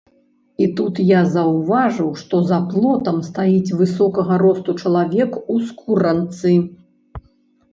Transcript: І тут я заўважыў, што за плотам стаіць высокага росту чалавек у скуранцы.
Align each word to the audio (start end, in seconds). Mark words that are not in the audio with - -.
І 0.65 0.67
тут 0.77 1.01
я 1.09 1.19
заўважыў, 1.33 2.07
што 2.21 2.39
за 2.51 2.59
плотам 2.71 3.19
стаіць 3.29 3.75
высокага 3.83 4.39
росту 4.43 4.75
чалавек 4.85 5.31
у 5.57 5.59
скуранцы. 5.69 6.57